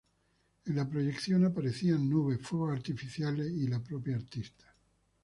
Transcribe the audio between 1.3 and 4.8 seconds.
aparecían nubes, fuegos artificiales y la propia artista.